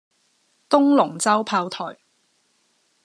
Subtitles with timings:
[0.67, 1.99] 東龍洲炮台